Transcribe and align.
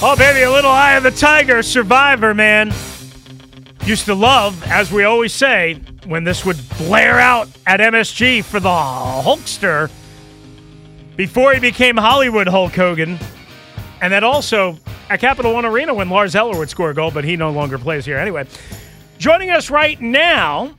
Oh, 0.00 0.14
baby, 0.16 0.42
a 0.42 0.50
little 0.50 0.70
Eye 0.70 0.92
of 0.92 1.02
the 1.02 1.10
Tiger 1.10 1.60
survivor, 1.60 2.32
man. 2.32 2.72
Used 3.84 4.04
to 4.04 4.14
love, 4.14 4.62
as 4.68 4.92
we 4.92 5.02
always 5.02 5.32
say, 5.32 5.74
when 6.06 6.22
this 6.22 6.44
would 6.44 6.56
blare 6.78 7.18
out 7.18 7.48
at 7.66 7.80
MSG 7.80 8.44
for 8.44 8.60
the 8.60 8.68
Hulkster 8.68 9.90
before 11.16 11.52
he 11.52 11.58
became 11.58 11.96
Hollywood 11.96 12.46
Hulk 12.46 12.76
Hogan. 12.76 13.18
And 14.00 14.12
then 14.12 14.22
also 14.22 14.78
at 15.10 15.18
Capital 15.18 15.52
One 15.52 15.64
Arena 15.64 15.92
when 15.92 16.08
Lars 16.08 16.36
Eller 16.36 16.56
would 16.56 16.70
score 16.70 16.90
a 16.90 16.94
goal, 16.94 17.10
but 17.10 17.24
he 17.24 17.34
no 17.34 17.50
longer 17.50 17.76
plays 17.76 18.04
here 18.04 18.18
anyway. 18.18 18.46
Joining 19.18 19.50
us 19.50 19.68
right 19.68 20.00
now 20.00 20.76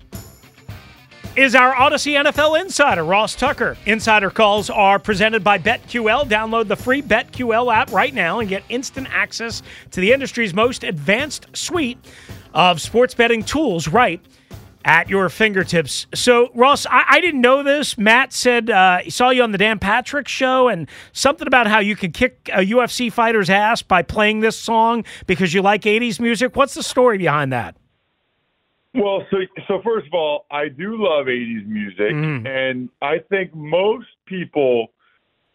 is 1.35 1.55
our 1.55 1.73
Audacy 1.73 2.21
NFL 2.21 2.59
insider, 2.61 3.03
Ross 3.03 3.35
Tucker. 3.35 3.77
Insider 3.85 4.29
calls 4.29 4.69
are 4.69 4.99
presented 4.99 5.43
by 5.43 5.57
BetQL. 5.57 6.27
Download 6.27 6.67
the 6.67 6.75
free 6.75 7.01
BetQL 7.01 7.73
app 7.73 7.91
right 7.91 8.13
now 8.13 8.39
and 8.39 8.49
get 8.49 8.63
instant 8.69 9.07
access 9.11 9.61
to 9.91 10.01
the 10.01 10.11
industry's 10.11 10.53
most 10.53 10.83
advanced 10.83 11.47
suite 11.53 11.97
of 12.53 12.81
sports 12.81 13.13
betting 13.13 13.43
tools 13.43 13.87
right 13.87 14.21
at 14.85 15.09
your 15.09 15.29
fingertips. 15.29 16.07
So, 16.13 16.49
Ross, 16.55 16.85
I, 16.85 17.03
I 17.07 17.21
didn't 17.21 17.41
know 17.41 17.63
this. 17.63 17.97
Matt 17.97 18.33
said 18.33 18.69
uh, 18.69 18.99
he 18.99 19.09
saw 19.09 19.29
you 19.29 19.43
on 19.43 19.51
the 19.51 19.57
Dan 19.57 19.79
Patrick 19.79 20.27
show 20.27 20.67
and 20.67 20.89
something 21.11 21.47
about 21.47 21.67
how 21.67 21.79
you 21.79 21.95
can 21.95 22.11
kick 22.11 22.49
a 22.53 22.65
UFC 22.65 23.11
fighter's 23.11 23.49
ass 23.49 23.81
by 23.81 24.01
playing 24.01 24.39
this 24.39 24.57
song 24.57 25.05
because 25.27 25.53
you 25.53 25.61
like 25.61 25.81
80s 25.83 26.19
music. 26.19 26.55
What's 26.55 26.73
the 26.73 26.83
story 26.83 27.17
behind 27.17 27.53
that? 27.53 27.75
Well, 28.95 29.23
so 29.29 29.37
so 29.67 29.81
first 29.83 30.07
of 30.07 30.13
all, 30.13 30.45
I 30.49 30.67
do 30.67 30.95
love 30.97 31.27
'80s 31.27 31.65
music, 31.67 32.11
Mm. 32.13 32.47
and 32.47 32.89
I 33.01 33.19
think 33.19 33.53
most 33.53 34.07
people 34.25 34.91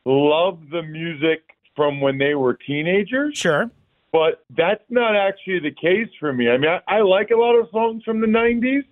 love 0.04 0.58
the 0.70 0.82
music 0.82 1.42
from 1.74 2.00
when 2.00 2.18
they 2.18 2.34
were 2.34 2.54
teenagers. 2.54 3.36
Sure. 3.36 3.70
But 4.12 4.44
that's 4.50 4.84
not 4.88 5.16
actually 5.16 5.58
the 5.58 5.72
case 5.72 6.08
for 6.20 6.32
me. 6.32 6.48
I 6.48 6.56
mean, 6.58 6.70
I, 6.70 6.80
I 6.98 7.00
like 7.00 7.30
a 7.32 7.36
lot 7.36 7.56
of 7.56 7.68
songs 7.70 8.04
from 8.04 8.20
the 8.20 8.28
'90s, 8.28 8.84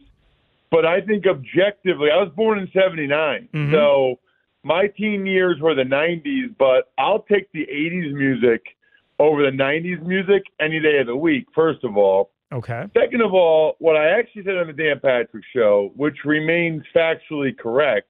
but 0.73 0.85
I 0.85 1.01
think 1.01 1.27
objectively, 1.27 2.11
I 2.11 2.17
was 2.17 2.33
born 2.35 2.59
in 2.59 2.69
'79, 2.73 3.49
Mhm. 3.55 3.71
so 3.71 4.19
my 4.65 4.89
teen 4.89 5.25
years 5.25 5.61
were 5.61 5.77
the 5.77 5.85
'90s. 5.85 6.49
But 6.59 6.91
I'll 6.99 7.21
take 7.23 7.53
the 7.53 7.69
'80s 7.71 8.13
music 8.13 8.75
over 9.21 9.45
the 9.49 9.57
'90s 9.57 10.01
music 10.05 10.43
any 10.59 10.81
day 10.81 10.99
of 10.99 11.07
the 11.07 11.17
week. 11.17 11.47
First 11.55 11.85
of 11.85 11.97
all. 11.97 12.31
Okay. 12.53 12.85
Second 12.95 13.23
of 13.23 13.33
all, 13.33 13.77
what 13.79 13.97
I 13.97 14.19
actually 14.19 14.45
said 14.45 14.59
on 14.59 14.67
the 14.67 14.73
Dan 14.73 15.01
Patrick 15.01 15.45
show, 15.55 15.91
which 15.97 16.17
remains 16.25 16.83
factually 16.95 17.57
correct, 17.57 18.09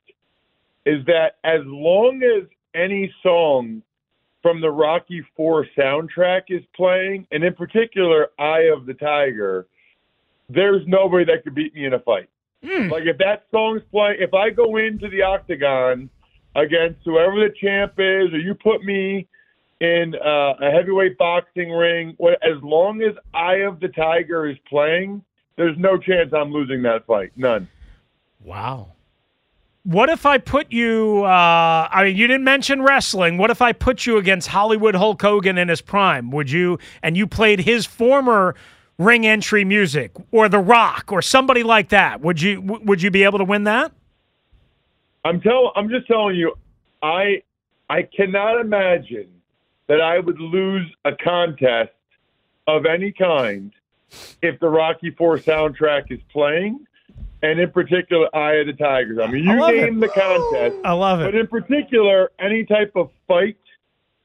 is 0.84 1.04
that 1.06 1.36
as 1.44 1.60
long 1.64 2.22
as 2.22 2.48
any 2.75 3.12
song 3.22 3.82
from 4.42 4.60
the 4.60 4.70
Rocky 4.70 5.25
Four 5.36 5.66
soundtrack 5.78 6.42
is 6.48 6.62
playing, 6.75 7.26
and 7.30 7.44
in 7.44 7.54
particular 7.54 8.30
Eye 8.38 8.70
of 8.76 8.86
the 8.86 8.94
Tiger, 8.94 9.69
there's 10.48 10.82
nobody 10.88 11.24
that 11.26 11.44
could 11.44 11.54
beat 11.54 11.72
me 11.74 11.86
in 11.86 11.94
a 11.94 12.00
fight. 12.00 12.28
Hmm. 12.64 12.88
Like 12.88 13.04
if 13.06 13.19
that 13.19 13.44
song's 13.53 13.82
playing, 13.92 14.16
if 14.19 14.34
I 14.34 14.50
go 14.50 14.76
into 14.76 15.09
the 15.09 15.22
octagon 15.22 16.10
against 16.56 17.00
whoever 17.04 17.36
the 17.36 17.54
champ 17.60 17.92
is, 17.98 18.32
or 18.32 18.38
you 18.38 18.54
put 18.54 18.82
me 18.82 19.28
in 19.82 20.15
uh, 20.15 20.54
a 20.60 20.70
heavyweight 20.70 21.19
boxing 21.19 21.70
ring, 21.70 22.16
as 22.43 22.62
long 22.62 23.03
as 23.03 23.15
Eye 23.34 23.62
of 23.66 23.81
the 23.81 23.88
Tiger 23.88 24.48
is 24.48 24.56
playing, 24.69 25.25
there's 25.56 25.76
no 25.76 25.98
chance 25.98 26.32
I'm 26.32 26.53
losing 26.53 26.82
that 26.82 27.04
fight. 27.04 27.32
None. 27.37 27.69
Wow. 28.44 28.92
What 29.82 30.09
if 30.09 30.25
I 30.25 30.38
put 30.38 30.71
you? 30.71 31.25
Uh, 31.25 31.88
I 31.91 32.04
mean, 32.04 32.16
you 32.16 32.28
didn't 32.28 32.44
mention 32.44 32.82
wrestling. 32.82 33.38
What 33.38 33.50
if 33.50 33.60
I 33.60 33.72
put 33.72 34.06
you 34.06 34.19
against 34.19 34.47
Hollywood 34.47 34.94
Hulk 34.94 35.21
Hogan 35.21 35.59
in 35.59 35.66
his 35.69 35.81
prime? 35.81 36.31
Would 36.31 36.48
you? 36.48 36.78
And 37.03 37.16
you 37.16 37.26
played 37.26 37.59
his 37.59 37.84
former 37.84 38.54
ring 38.98 39.26
entry 39.26 39.65
music, 39.65 40.12
or 40.31 40.48
The 40.48 40.60
Rock, 40.60 41.10
or 41.10 41.21
somebody 41.21 41.65
like 41.65 41.88
that. 41.88 42.21
Would 42.21 42.41
you? 42.41 42.60
Would 42.62 43.03
you 43.03 43.10
be 43.10 43.25
able 43.25 43.38
to 43.38 43.44
win 43.44 43.65
that? 43.65 43.91
I'm 45.25 45.41
tell 45.41 45.72
I'm 45.75 45.88
just 45.88 46.06
telling 46.06 46.37
you, 46.37 46.54
I 47.03 47.42
I 47.91 48.03
cannot 48.03 48.60
imagine 48.60 49.41
that 49.92 50.00
I 50.00 50.19
would 50.19 50.41
lose 50.41 50.91
a 51.04 51.14
contest 51.14 51.92
of 52.66 52.86
any 52.86 53.12
kind 53.12 53.70
if 54.41 54.58
the 54.58 54.69
Rocky 54.70 55.10
Four 55.10 55.36
soundtrack 55.36 56.10
is 56.10 56.19
playing, 56.32 56.86
and 57.42 57.60
in 57.60 57.70
particular 57.70 58.34
Eye 58.34 58.54
of 58.54 58.69
the 58.69 58.72
Tigers. 58.72 59.19
I 59.22 59.26
mean, 59.26 59.44
you 59.44 59.60
love 59.60 59.75
name 59.75 60.03
it. 60.03 60.06
the 60.06 60.08
contest, 60.19 60.76
I 60.82 60.92
love 60.92 61.20
it. 61.20 61.25
but 61.25 61.34
in 61.34 61.47
particular 61.47 62.30
any 62.38 62.64
type 62.64 62.92
of 62.97 63.10
fight 63.28 63.58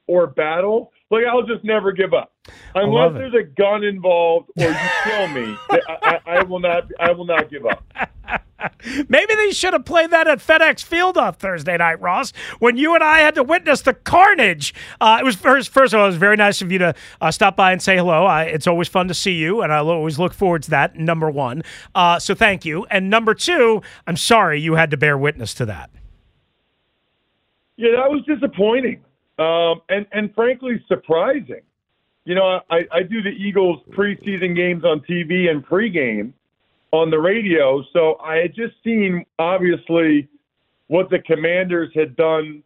or 0.06 0.26
battle, 0.26 0.90
like 1.10 1.24
I'll 1.30 1.42
just 1.42 1.64
never 1.64 1.92
give 1.92 2.12
up. 2.14 2.32
Unless 2.74 3.14
there's 3.14 3.34
a 3.34 3.42
gun 3.42 3.84
involved 3.84 4.50
or 4.56 4.68
you 4.68 4.76
kill 5.04 5.28
me, 5.28 5.56
I, 5.70 5.80
I, 5.88 6.20
I 6.26 6.42
will 6.42 6.60
not. 6.60 6.84
I 7.00 7.12
will 7.12 7.26
not 7.26 7.50
give 7.50 7.66
up. 7.66 7.84
Maybe 9.08 9.34
they 9.34 9.52
should 9.52 9.72
have 9.72 9.84
played 9.84 10.10
that 10.10 10.26
at 10.26 10.38
FedEx 10.38 10.82
Field 10.82 11.16
on 11.16 11.34
Thursday 11.34 11.76
night, 11.76 12.00
Ross, 12.00 12.32
when 12.58 12.76
you 12.76 12.94
and 12.94 13.04
I 13.04 13.20
had 13.20 13.36
to 13.36 13.42
witness 13.42 13.82
the 13.82 13.94
carnage. 13.94 14.74
Uh, 15.00 15.18
it 15.20 15.24
was 15.24 15.36
first, 15.36 15.70
first 15.70 15.94
of 15.94 16.00
all, 16.00 16.06
it 16.06 16.08
was 16.08 16.16
very 16.16 16.36
nice 16.36 16.60
of 16.60 16.72
you 16.72 16.78
to 16.78 16.94
uh, 17.20 17.30
stop 17.30 17.56
by 17.56 17.72
and 17.72 17.80
say 17.80 17.96
hello. 17.96 18.24
I, 18.26 18.44
it's 18.44 18.66
always 18.66 18.88
fun 18.88 19.08
to 19.08 19.14
see 19.14 19.32
you, 19.32 19.62
and 19.62 19.72
I 19.72 19.78
always 19.78 20.18
look 20.18 20.34
forward 20.34 20.64
to 20.64 20.70
that. 20.70 20.96
Number 20.96 21.30
one, 21.30 21.62
uh, 21.94 22.18
so 22.18 22.34
thank 22.34 22.64
you. 22.64 22.84
And 22.90 23.08
number 23.08 23.32
two, 23.32 23.80
I'm 24.06 24.16
sorry 24.16 24.60
you 24.60 24.74
had 24.74 24.90
to 24.90 24.96
bear 24.96 25.16
witness 25.16 25.54
to 25.54 25.66
that. 25.66 25.90
Yeah, 27.76 27.92
that 27.92 28.10
was 28.10 28.24
disappointing, 28.26 29.04
um, 29.38 29.82
and 29.88 30.06
and 30.12 30.34
frankly 30.34 30.82
surprising. 30.88 31.62
You 32.24 32.34
know, 32.34 32.60
I, 32.70 32.86
I 32.92 33.02
do 33.02 33.22
the 33.22 33.30
Eagles 33.30 33.80
preseason 33.90 34.54
games 34.54 34.84
on 34.84 35.00
TV 35.00 35.50
and 35.50 35.64
pregame 35.64 36.32
on 36.92 37.10
the 37.10 37.18
radio, 37.18 37.82
so 37.92 38.18
I 38.22 38.36
had 38.36 38.54
just 38.54 38.74
seen 38.84 39.24
obviously 39.38 40.28
what 40.88 41.08
the 41.10 41.20
Commanders 41.20 41.90
had 41.94 42.16
done 42.16 42.62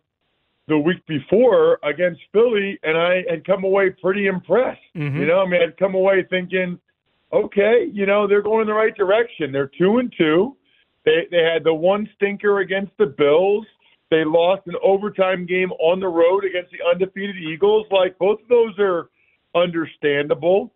the 0.69 0.79
week 0.79 1.05
before 1.07 1.79
against 1.83 2.21
Philly, 2.33 2.79
and 2.83 2.97
I 2.97 3.25
had 3.29 3.45
come 3.45 3.65
away 3.65 3.91
pretty 3.91 4.27
impressed. 4.27 4.81
Mhm. 4.97 5.19
You 5.19 5.27
know, 5.27 5.43
I 5.43 5.47
mean, 5.47 5.61
I'd 5.61 5.77
come 5.77 5.95
away 5.95 6.23
thinking, 6.25 6.79
okay, 7.33 7.85
you 7.93 8.07
know, 8.07 8.27
they're 8.27 8.43
going 8.43 8.63
in 8.63 8.67
the 8.67 8.75
right 8.75 8.95
direction. 8.97 9.53
They're 9.53 9.71
two 9.79 9.99
and 9.99 10.13
two. 10.17 10.57
They 11.05 11.27
they 11.31 11.43
had 11.43 11.65
the 11.65 11.75
one 11.75 12.09
stinker 12.15 12.61
against 12.61 12.97
the 12.97 13.07
Bills. 13.07 13.67
They 14.13 14.25
lost 14.25 14.63
an 14.67 14.75
overtime 14.83 15.47
game 15.47 15.73
on 15.73 15.99
the 15.99 16.09
road 16.09 16.45
against 16.45 16.71
the 16.71 16.87
undefeated 16.87 17.37
Eagles. 17.37 17.87
Like 17.91 18.19
both 18.19 18.43
of 18.43 18.49
those 18.49 18.79
are 18.79 19.09
understandable, 19.55 20.73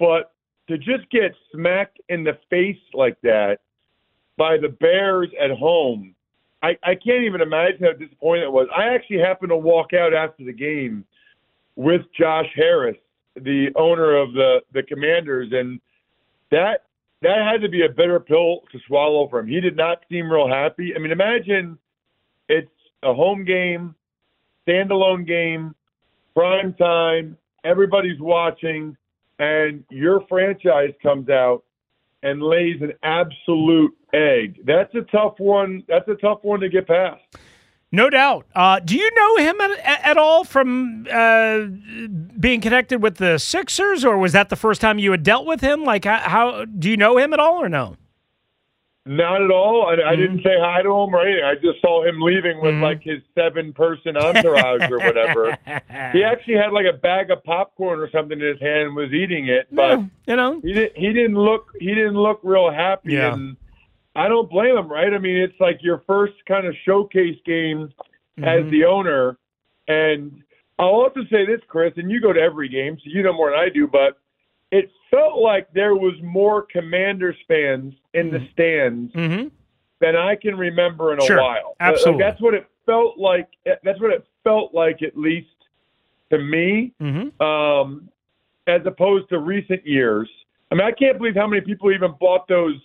but 0.00 0.32
to 0.68 0.76
just 0.76 1.08
get 1.10 1.32
smacked 1.52 2.00
in 2.08 2.24
the 2.24 2.38
face 2.50 2.82
like 2.92 3.20
that 3.22 3.60
by 4.36 4.56
the 4.56 4.68
Bears 4.68 5.28
at 5.40 5.50
home 5.52 6.14
I, 6.62 6.76
I 6.82 6.94
can't 6.94 7.24
even 7.24 7.40
imagine 7.40 7.84
how 7.84 7.92
disappointing 7.92 8.44
it 8.44 8.52
was. 8.52 8.68
I 8.76 8.94
actually 8.94 9.18
happened 9.18 9.50
to 9.50 9.56
walk 9.56 9.92
out 9.92 10.14
after 10.14 10.44
the 10.44 10.52
game 10.52 11.04
with 11.74 12.02
Josh 12.18 12.46
Harris, 12.54 12.96
the 13.34 13.70
owner 13.76 14.16
of 14.16 14.32
the 14.32 14.60
the 14.72 14.82
Commanders, 14.82 15.48
and 15.52 15.80
that 16.50 16.84
that 17.22 17.38
had 17.50 17.62
to 17.62 17.68
be 17.68 17.84
a 17.84 17.88
bitter 17.88 18.20
pill 18.20 18.60
to 18.70 18.78
swallow 18.86 19.28
for 19.28 19.40
him. 19.40 19.48
He 19.48 19.60
did 19.60 19.76
not 19.76 20.04
seem 20.08 20.30
real 20.30 20.48
happy. 20.48 20.92
I 20.94 20.98
mean, 20.98 21.10
imagine 21.10 21.78
it's 22.52 22.70
a 23.02 23.14
home 23.14 23.44
game, 23.44 23.94
standalone 24.66 25.26
game, 25.26 25.74
prime 26.36 26.74
time, 26.74 27.36
everybody's 27.64 28.20
watching, 28.20 28.96
and 29.38 29.84
your 29.90 30.24
franchise 30.28 30.92
comes 31.02 31.28
out 31.28 31.64
and 32.22 32.42
lays 32.42 32.80
an 32.82 32.92
absolute 33.02 33.92
egg. 34.12 34.60
That's 34.64 34.94
a 34.94 35.02
tough 35.10 35.34
one. 35.38 35.82
That's 35.88 36.06
a 36.08 36.14
tough 36.14 36.40
one 36.42 36.60
to 36.60 36.68
get 36.68 36.86
past. 36.86 37.22
No 37.90 38.08
doubt. 38.08 38.46
Uh, 38.54 38.80
do 38.80 38.96
you 38.96 39.10
know 39.14 39.36
him 39.36 39.60
at, 39.60 40.06
at 40.06 40.16
all 40.16 40.44
from 40.44 41.06
uh, 41.12 41.66
being 42.38 42.60
connected 42.60 43.02
with 43.02 43.16
the 43.16 43.38
Sixers, 43.38 44.04
or 44.04 44.16
was 44.16 44.32
that 44.32 44.48
the 44.48 44.56
first 44.56 44.80
time 44.80 44.98
you 44.98 45.10
had 45.10 45.22
dealt 45.22 45.46
with 45.46 45.60
him? 45.60 45.84
Like, 45.84 46.04
how, 46.04 46.18
how 46.18 46.64
do 46.64 46.88
you 46.88 46.96
know 46.96 47.18
him 47.18 47.32
at 47.32 47.40
all, 47.40 47.62
or 47.62 47.68
no? 47.68 47.96
Not 49.04 49.42
at 49.42 49.50
all. 49.50 49.88
I, 49.88 50.10
I 50.10 50.14
didn't 50.14 50.38
mm-hmm. 50.38 50.46
say 50.46 50.56
hi 50.60 50.80
to 50.82 50.88
him 50.88 51.12
or 51.12 51.26
anything. 51.26 51.44
I 51.44 51.54
just 51.54 51.80
saw 51.80 52.04
him 52.06 52.20
leaving 52.20 52.60
with 52.60 52.74
mm-hmm. 52.74 52.84
like 52.84 53.02
his 53.02 53.20
seven 53.34 53.72
person 53.72 54.16
entourage 54.16 54.88
or 54.90 54.98
whatever. 54.98 55.58
he 56.12 56.22
actually 56.24 56.54
had 56.54 56.72
like 56.72 56.86
a 56.86 56.96
bag 56.96 57.32
of 57.32 57.42
popcorn 57.42 57.98
or 57.98 58.08
something 58.10 58.40
in 58.40 58.46
his 58.46 58.60
hand 58.60 58.88
and 58.88 58.94
was 58.94 59.12
eating 59.12 59.48
it, 59.48 59.66
but 59.72 59.96
no, 59.96 60.10
you 60.28 60.36
know 60.36 60.60
he 60.60 60.72
didn't. 60.72 60.96
He 60.96 61.12
didn't 61.12 61.34
look. 61.34 61.66
He 61.80 61.88
didn't 61.88 62.14
look 62.14 62.38
real 62.44 62.70
happy. 62.70 63.14
Yeah. 63.14 63.32
And 63.32 63.56
I 64.14 64.28
don't 64.28 64.48
blame 64.48 64.76
him, 64.76 64.88
right? 64.88 65.12
I 65.12 65.18
mean, 65.18 65.36
it's 65.36 65.58
like 65.58 65.78
your 65.82 66.04
first 66.06 66.34
kind 66.46 66.64
of 66.64 66.74
showcase 66.84 67.38
game 67.44 67.92
mm-hmm. 68.38 68.44
as 68.44 68.70
the 68.70 68.84
owner, 68.84 69.36
and 69.88 70.44
I'll 70.78 70.88
also 70.90 71.22
say 71.28 71.44
this, 71.44 71.60
Chris, 71.66 71.92
and 71.96 72.08
you 72.08 72.20
go 72.20 72.32
to 72.32 72.40
every 72.40 72.68
game, 72.68 72.96
so 72.98 73.04
you 73.06 73.24
know 73.24 73.32
more 73.32 73.50
than 73.50 73.58
I 73.58 73.68
do, 73.68 73.88
but 73.88 74.20
it 74.70 74.90
felt 75.12 75.38
like 75.38 75.72
there 75.72 75.94
was 75.94 76.14
more 76.22 76.62
Commanders 76.62 77.36
fans 77.46 77.94
in 78.14 78.30
the 78.30 78.38
mm-hmm. 78.38 78.52
stands 78.52 79.12
mm-hmm. 79.12 79.48
than 80.00 80.16
I 80.16 80.34
can 80.34 80.56
remember 80.56 81.12
in 81.12 81.20
a 81.20 81.36
while. 81.36 81.76
Absolutely, 81.78 82.24
like, 82.24 82.32
that's 82.32 82.42
what 82.42 82.54
it 82.54 82.66
felt 82.86 83.18
like. 83.18 83.48
That's 83.64 84.00
what 84.00 84.12
it 84.12 84.26
felt 84.42 84.74
like, 84.74 85.02
at 85.02 85.16
least 85.16 85.48
to 86.30 86.38
me, 86.38 86.92
mm-hmm. 87.00 87.42
um, 87.42 88.08
as 88.66 88.80
opposed 88.86 89.28
to 89.28 89.38
recent 89.38 89.86
years. 89.86 90.28
I 90.70 90.74
mean, 90.74 90.86
I 90.86 90.92
can't 90.92 91.18
believe 91.18 91.36
how 91.36 91.46
many 91.46 91.60
people 91.60 91.92
even 91.92 92.14
bought 92.18 92.48
those 92.48 92.80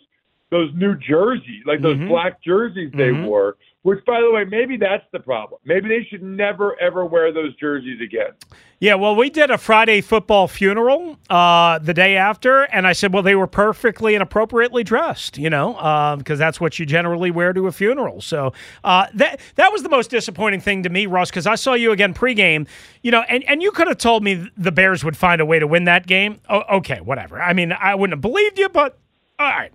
those 0.50 0.70
new 0.76 0.96
jerseys, 0.96 1.64
like 1.66 1.82
those 1.82 1.98
mm-hmm. 1.98 2.10
black 2.10 2.42
jerseys 2.44 2.92
they 2.94 3.10
mm-hmm. 3.10 3.26
wore. 3.26 3.58
Which, 3.88 4.04
by 4.04 4.20
the 4.20 4.30
way, 4.30 4.44
maybe 4.44 4.76
that's 4.76 5.06
the 5.14 5.20
problem. 5.20 5.62
Maybe 5.64 5.88
they 5.88 6.06
should 6.10 6.22
never 6.22 6.78
ever 6.78 7.06
wear 7.06 7.32
those 7.32 7.56
jerseys 7.56 8.02
again. 8.02 8.34
Yeah, 8.82 8.96
well, 8.96 9.16
we 9.16 9.30
did 9.30 9.50
a 9.50 9.58
Friday 9.58 10.02
football 10.02 10.50
funeral 10.50 11.18
uh, 11.30 11.80
the 11.80 11.94
day 11.94 12.18
after, 12.18 12.64
and 12.64 12.86
I 12.86 12.92
said, 12.92 13.14
well, 13.14 13.24
they 13.24 13.36
were 13.36 13.48
perfectly 13.48 14.14
and 14.14 14.22
appropriately 14.22 14.84
dressed, 14.84 15.38
you 15.38 15.50
know, 15.50 15.72
because 16.18 16.34
um, 16.34 16.38
that's 16.38 16.60
what 16.60 16.78
you 16.80 16.86
generally 16.86 17.32
wear 17.32 17.54
to 17.54 17.68
a 17.68 17.72
funeral. 17.72 18.20
So 18.20 18.52
uh, 18.84 19.08
that 19.14 19.40
that 19.56 19.72
was 19.72 19.84
the 19.84 19.90
most 19.90 20.10
disappointing 20.10 20.60
thing 20.60 20.84
to 20.84 20.90
me, 20.90 21.06
Russ, 21.06 21.30
because 21.30 21.48
I 21.48 21.56
saw 21.56 21.74
you 21.74 21.94
again 21.94 22.14
pregame, 22.14 22.68
you 23.04 23.12
know, 23.12 23.22
and, 23.30 23.46
and 23.46 23.64
you 23.64 23.72
could 23.72 23.88
have 23.88 24.00
told 24.00 24.22
me 24.22 24.50
the 24.58 24.74
Bears 24.74 25.06
would 25.06 25.16
find 25.16 25.40
a 25.40 25.46
way 25.46 25.60
to 25.60 25.66
win 25.66 25.86
that 25.86 26.06
game. 26.06 26.42
Okay, 26.50 27.00
whatever. 27.00 27.42
I 27.42 27.54
mean, 27.54 27.72
I 27.72 27.96
wouldn't 27.96 28.18
have 28.18 28.22
believed 28.22 28.60
you, 28.60 28.68
but 28.68 28.98
all 29.40 29.48
right. 29.48 29.72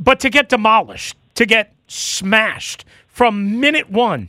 But 0.00 0.18
to 0.18 0.30
get 0.30 0.48
demolished, 0.48 1.16
to 1.36 1.46
get 1.46 1.76
smashed 1.86 2.84
from 3.16 3.60
minute 3.60 3.88
one, 3.88 4.28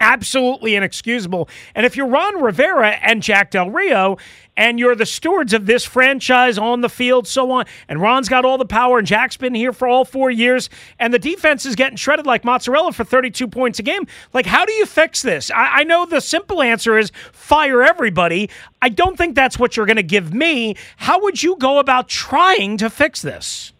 absolutely 0.00 0.76
inexcusable. 0.76 1.48
And 1.74 1.84
if 1.84 1.96
you're 1.96 2.06
Ron 2.06 2.40
Rivera 2.40 2.90
and 3.02 3.20
Jack 3.20 3.50
Del 3.50 3.68
Rio 3.68 4.16
and 4.56 4.78
you're 4.78 4.94
the 4.94 5.04
stewards 5.04 5.52
of 5.52 5.66
this 5.66 5.84
franchise 5.84 6.56
on 6.56 6.82
the 6.82 6.88
field, 6.88 7.26
so 7.26 7.50
on, 7.50 7.64
and 7.88 8.00
Ron's 8.00 8.28
got 8.28 8.44
all 8.44 8.58
the 8.58 8.64
power 8.64 8.98
and 8.98 9.08
Jack's 9.08 9.36
been 9.36 9.56
here 9.56 9.72
for 9.72 9.88
all 9.88 10.04
four 10.04 10.30
years, 10.30 10.70
and 11.00 11.12
the 11.12 11.18
defense 11.18 11.66
is 11.66 11.74
getting 11.74 11.96
shredded 11.96 12.26
like 12.26 12.44
mozzarella 12.44 12.92
for 12.92 13.02
32 13.02 13.48
points 13.48 13.80
a 13.80 13.82
game, 13.82 14.06
like 14.32 14.46
how 14.46 14.64
do 14.64 14.72
you 14.74 14.86
fix 14.86 15.20
this? 15.22 15.50
I, 15.50 15.80
I 15.80 15.82
know 15.82 16.06
the 16.06 16.20
simple 16.20 16.62
answer 16.62 16.96
is 16.96 17.10
fire 17.32 17.82
everybody. 17.82 18.50
I 18.80 18.88
don't 18.88 19.18
think 19.18 19.34
that's 19.34 19.58
what 19.58 19.76
you're 19.76 19.86
going 19.86 19.96
to 19.96 20.04
give 20.04 20.32
me. 20.32 20.76
How 20.96 21.20
would 21.22 21.42
you 21.42 21.56
go 21.56 21.80
about 21.80 22.08
trying 22.08 22.76
to 22.76 22.88
fix 22.88 23.20
this? 23.20 23.72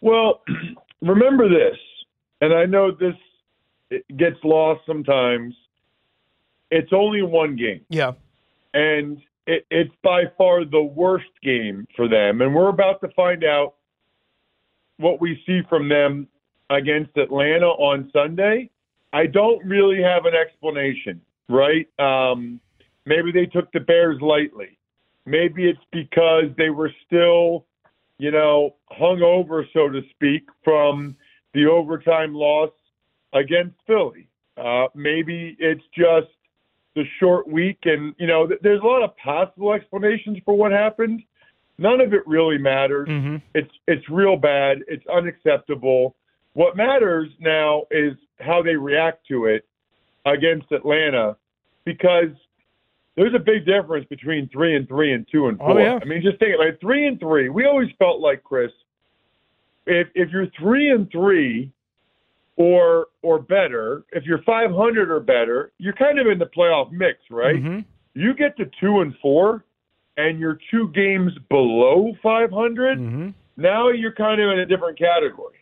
Well, 0.00 0.40
remember 1.00 1.48
this, 1.48 1.78
and 2.40 2.52
I 2.52 2.66
know 2.66 2.90
this 2.90 3.14
gets 4.16 4.36
lost 4.44 4.82
sometimes. 4.86 5.54
It's 6.70 6.92
only 6.92 7.22
one 7.22 7.56
game. 7.56 7.82
Yeah. 7.88 8.12
And 8.74 9.22
it, 9.46 9.64
it's 9.70 9.94
by 10.02 10.24
far 10.36 10.64
the 10.64 10.82
worst 10.82 11.30
game 11.42 11.86
for 11.96 12.08
them. 12.08 12.42
And 12.42 12.54
we're 12.54 12.68
about 12.68 13.00
to 13.02 13.08
find 13.14 13.44
out 13.44 13.74
what 14.98 15.20
we 15.20 15.40
see 15.46 15.60
from 15.68 15.88
them 15.88 16.26
against 16.70 17.16
Atlanta 17.16 17.66
on 17.66 18.10
Sunday. 18.12 18.70
I 19.12 19.26
don't 19.26 19.64
really 19.64 20.02
have 20.02 20.26
an 20.26 20.34
explanation, 20.34 21.20
right? 21.48 21.88
Um, 21.98 22.60
maybe 23.06 23.30
they 23.30 23.46
took 23.46 23.70
the 23.72 23.80
Bears 23.80 24.20
lightly. 24.20 24.78
Maybe 25.24 25.68
it's 25.68 25.80
because 25.92 26.44
they 26.56 26.70
were 26.70 26.90
still 27.06 27.64
you 28.18 28.30
know, 28.30 28.74
hung 28.90 29.22
over, 29.22 29.66
so 29.72 29.88
to 29.88 30.00
speak, 30.10 30.48
from 30.64 31.16
the 31.56 31.66
overtime 31.66 32.34
loss 32.34 32.70
against 33.32 33.74
Philly. 33.86 34.28
Uh, 34.56 34.86
maybe 34.94 35.56
it's 35.58 35.82
just 35.96 36.28
the 36.94 37.04
short 37.18 37.48
week, 37.48 37.78
and 37.84 38.14
you 38.18 38.26
know, 38.26 38.46
th- 38.46 38.60
there's 38.62 38.80
a 38.82 38.86
lot 38.86 39.02
of 39.02 39.16
possible 39.16 39.72
explanations 39.72 40.38
for 40.44 40.56
what 40.56 40.70
happened. 40.70 41.22
None 41.78 42.00
of 42.00 42.14
it 42.14 42.26
really 42.26 42.58
matters. 42.58 43.08
Mm-hmm. 43.08 43.36
It's 43.54 43.72
it's 43.88 44.08
real 44.08 44.36
bad. 44.36 44.78
It's 44.86 45.06
unacceptable. 45.08 46.14
What 46.52 46.76
matters 46.76 47.28
now 47.40 47.84
is 47.90 48.14
how 48.40 48.62
they 48.62 48.76
react 48.76 49.26
to 49.28 49.46
it 49.46 49.66
against 50.24 50.72
Atlanta, 50.72 51.36
because 51.84 52.32
there's 53.16 53.34
a 53.34 53.38
big 53.38 53.66
difference 53.66 54.06
between 54.08 54.48
three 54.48 54.76
and 54.76 54.86
three 54.88 55.12
and 55.12 55.26
two 55.30 55.48
and 55.48 55.58
four. 55.58 55.72
Oh, 55.72 55.78
yeah. 55.78 55.98
I 56.00 56.04
mean, 56.04 56.22
just 56.22 56.38
think 56.38 56.52
it 56.52 56.58
like 56.58 56.80
three 56.80 57.06
and 57.06 57.18
three. 57.18 57.48
We 57.48 57.64
always 57.66 57.90
felt 57.98 58.20
like 58.20 58.42
Chris, 58.42 58.72
if 59.86 60.08
if 60.14 60.30
you're 60.30 60.48
three 60.58 60.90
and 60.90 61.10
three, 61.10 61.72
or 62.56 63.06
or 63.22 63.38
better, 63.38 64.04
if 64.12 64.24
you're 64.24 64.42
500 64.42 65.10
or 65.10 65.20
better, 65.20 65.72
you're 65.78 65.94
kind 65.94 66.18
of 66.18 66.26
in 66.26 66.38
the 66.38 66.46
playoff 66.46 66.90
mix, 66.90 67.18
right? 67.30 67.56
Mm-hmm. 67.56 67.80
You 68.14 68.34
get 68.34 68.56
to 68.56 68.64
two 68.80 69.00
and 69.00 69.14
four, 69.20 69.64
and 70.16 70.38
you're 70.38 70.58
two 70.70 70.90
games 70.94 71.32
below 71.50 72.12
500. 72.22 72.98
Mm-hmm. 72.98 73.28
Now 73.58 73.88
you're 73.90 74.14
kind 74.14 74.40
of 74.40 74.50
in 74.50 74.60
a 74.60 74.66
different 74.66 74.98
category 74.98 75.56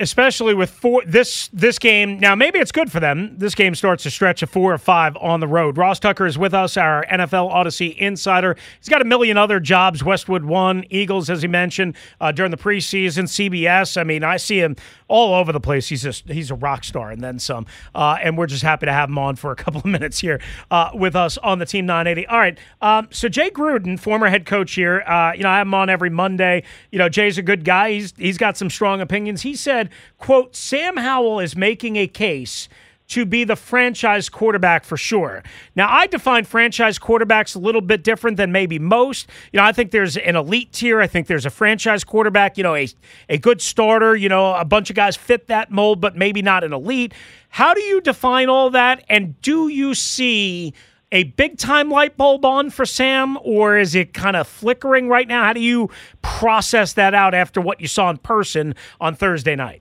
especially 0.00 0.54
with 0.54 0.70
four 0.70 1.02
this 1.06 1.48
this 1.52 1.78
game. 1.78 2.18
Now 2.18 2.34
maybe 2.34 2.58
it's 2.58 2.72
good 2.72 2.90
for 2.90 2.98
them. 2.98 3.38
This 3.38 3.54
game 3.54 3.74
starts 3.74 4.04
a 4.06 4.10
stretch 4.10 4.42
of 4.42 4.50
four 4.50 4.72
or 4.72 4.78
five 4.78 5.16
on 5.18 5.38
the 5.40 5.46
road. 5.46 5.78
Ross 5.78 6.00
Tucker 6.00 6.26
is 6.26 6.36
with 6.36 6.52
us, 6.52 6.76
our 6.76 7.06
NFL 7.06 7.52
Audacy 7.52 7.96
insider. 7.96 8.56
He's 8.80 8.88
got 8.88 9.02
a 9.02 9.04
million 9.04 9.36
other 9.36 9.60
jobs. 9.60 10.02
Westwood 10.02 10.44
One, 10.44 10.84
Eagles, 10.90 11.30
as 11.30 11.42
he 11.42 11.48
mentioned 11.48 11.96
uh, 12.20 12.32
during 12.32 12.50
the 12.50 12.56
preseason, 12.56 13.24
CBS. 13.24 13.96
I 13.96 14.04
mean, 14.04 14.24
I 14.24 14.36
see 14.36 14.58
him 14.58 14.74
all 15.06 15.34
over 15.34 15.52
the 15.52 15.60
place. 15.60 15.88
He's 15.88 16.02
just 16.02 16.28
he's 16.28 16.50
a 16.50 16.56
rock 16.56 16.82
star 16.82 17.10
and 17.10 17.22
then 17.22 17.38
some. 17.38 17.66
Uh, 17.94 18.16
and 18.20 18.36
we're 18.36 18.46
just 18.46 18.64
happy 18.64 18.86
to 18.86 18.92
have 18.92 19.08
him 19.08 19.18
on 19.18 19.36
for 19.36 19.52
a 19.52 19.56
couple 19.64 19.78
of 19.78 19.86
minutes 19.86 20.18
here 20.18 20.40
uh, 20.72 20.90
with 20.92 21.14
us 21.14 21.38
on 21.38 21.60
the 21.60 21.66
Team 21.66 21.86
980. 21.86 22.26
All 22.26 22.38
right. 22.38 22.58
Um, 22.82 23.08
so 23.12 23.28
Jay 23.28 23.50
Gruden, 23.50 23.98
former 24.00 24.28
head 24.28 24.44
coach 24.44 24.74
here. 24.74 25.02
Uh, 25.06 25.32
you 25.36 25.44
know, 25.44 25.50
I 25.50 25.58
have 25.58 25.68
him 25.68 25.74
on 25.74 25.88
every 25.88 26.10
Monday. 26.10 26.64
You 26.90 26.98
know, 26.98 27.08
Jay's 27.08 27.38
a 27.38 27.42
good 27.42 27.64
guy. 27.64 27.92
He's 27.92 28.12
he's 28.16 28.38
got 28.38 28.56
some 28.56 28.70
strong 28.70 29.00
opinions. 29.00 29.42
He 29.42 29.54
said 29.54 29.83
said, 29.84 29.94
quote, 30.18 30.56
Sam 30.56 30.96
Howell 30.96 31.40
is 31.40 31.56
making 31.56 31.96
a 31.96 32.06
case 32.06 32.68
to 33.06 33.26
be 33.26 33.44
the 33.44 33.54
franchise 33.54 34.30
quarterback 34.30 34.82
for 34.82 34.96
sure. 34.96 35.42
Now, 35.76 35.88
I 35.90 36.06
define 36.06 36.44
franchise 36.44 36.98
quarterbacks 36.98 37.54
a 37.54 37.58
little 37.58 37.82
bit 37.82 38.02
different 38.02 38.38
than 38.38 38.50
maybe 38.50 38.78
most. 38.78 39.28
You 39.52 39.58
know, 39.58 39.64
I 39.64 39.72
think 39.72 39.90
there's 39.90 40.16
an 40.16 40.36
elite 40.36 40.72
tier. 40.72 41.02
I 41.02 41.06
think 41.06 41.26
there's 41.26 41.44
a 41.44 41.50
franchise 41.50 42.02
quarterback, 42.02 42.56
you 42.56 42.62
know, 42.62 42.74
a, 42.74 42.88
a 43.28 43.36
good 43.36 43.60
starter. 43.60 44.16
You 44.16 44.30
know, 44.30 44.54
a 44.54 44.64
bunch 44.64 44.88
of 44.88 44.96
guys 44.96 45.16
fit 45.16 45.48
that 45.48 45.70
mold, 45.70 46.00
but 46.00 46.16
maybe 46.16 46.40
not 46.40 46.64
an 46.64 46.72
elite. 46.72 47.12
How 47.50 47.74
do 47.74 47.82
you 47.82 48.00
define 48.00 48.48
all 48.48 48.70
that? 48.70 49.04
And 49.10 49.40
do 49.42 49.68
you 49.68 49.94
see 49.94 50.72
a 51.14 51.22
big 51.22 51.56
time 51.56 51.90
light 51.90 52.16
bulb 52.16 52.44
on 52.44 52.68
for 52.68 52.84
Sam, 52.84 53.38
or 53.42 53.78
is 53.78 53.94
it 53.94 54.12
kind 54.12 54.36
of 54.36 54.48
flickering 54.48 55.08
right 55.08 55.28
now? 55.28 55.44
How 55.44 55.52
do 55.52 55.60
you 55.60 55.88
process 56.20 56.92
that 56.94 57.14
out 57.14 57.32
after 57.32 57.60
what 57.60 57.80
you 57.80 57.86
saw 57.86 58.10
in 58.10 58.18
person 58.18 58.74
on 59.00 59.14
Thursday 59.14 59.54
night? 59.54 59.80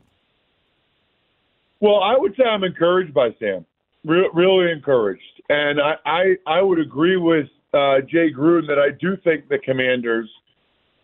Well, 1.80 2.02
I 2.02 2.16
would 2.16 2.36
say 2.38 2.44
I'm 2.44 2.63
encouraged 2.63 3.13
by 3.13 3.36
Sam, 3.40 3.66
Re- 4.06 4.30
really 4.34 4.72
encouraged, 4.72 5.42
and 5.50 5.82
I, 5.82 5.96
I 6.06 6.36
I 6.46 6.62
would 6.62 6.80
agree 6.80 7.18
with 7.18 7.48
uh, 7.74 8.02
Jay 8.02 8.32
Gruden 8.32 8.68
that 8.68 8.80
I 8.80 8.92
do 8.92 9.18
think 9.18 9.50
the 9.50 9.58
Commanders 9.58 10.30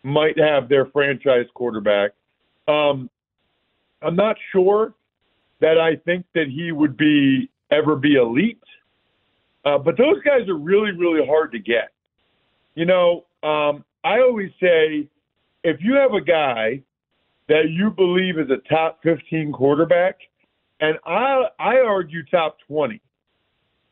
might 0.04 0.38
have 0.38 0.68
their 0.68 0.86
franchise 0.86 1.46
quarterback. 1.54 2.12
Um, 2.68 3.10
I'm 4.00 4.16
not 4.16 4.36
sure 4.52 4.94
that 5.60 5.78
I 5.78 5.96
think 5.96 6.24
that 6.34 6.46
he 6.48 6.72
would 6.72 6.96
be 6.96 7.50
ever 7.70 7.96
be 7.96 8.14
elite. 8.14 8.62
Uh, 9.64 9.78
but 9.78 9.96
those 9.98 10.20
guys 10.22 10.48
are 10.48 10.56
really, 10.56 10.92
really 10.92 11.24
hard 11.26 11.52
to 11.52 11.58
get. 11.58 11.90
You 12.74 12.86
know, 12.86 13.24
um, 13.42 13.84
I 14.04 14.20
always 14.20 14.50
say 14.60 15.08
if 15.64 15.78
you 15.80 15.94
have 15.94 16.14
a 16.14 16.20
guy 16.20 16.82
that 17.48 17.68
you 17.70 17.90
believe 17.90 18.38
is 18.38 18.48
a 18.50 18.56
top 18.72 19.00
15 19.02 19.52
quarterback, 19.52 20.16
and 20.80 20.96
I 21.04 21.44
I 21.58 21.76
argue 21.80 22.24
top 22.26 22.56
20, 22.68 23.00